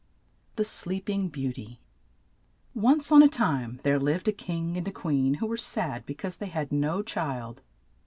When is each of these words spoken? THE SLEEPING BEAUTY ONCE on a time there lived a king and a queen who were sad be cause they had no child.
THE 0.55 0.63
SLEEPING 0.63 1.29
BEAUTY 1.29 1.79
ONCE 2.73 3.11
on 3.11 3.21
a 3.21 3.27
time 3.29 3.79
there 3.83 3.99
lived 3.99 4.27
a 4.27 4.31
king 4.31 4.75
and 4.75 4.87
a 4.87 4.91
queen 4.91 5.35
who 5.35 5.45
were 5.45 5.57
sad 5.57 6.07
be 6.07 6.15
cause 6.15 6.37
they 6.37 6.47
had 6.49 6.71
no 6.71 7.03
child. 7.03 7.61